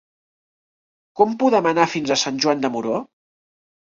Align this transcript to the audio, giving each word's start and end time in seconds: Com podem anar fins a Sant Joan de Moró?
Com 1.19 1.35
podem 1.43 1.69
anar 1.71 1.85
fins 1.91 2.13
a 2.15 2.19
Sant 2.21 2.39
Joan 2.45 2.63
de 2.65 2.71
Moró? 2.77 2.95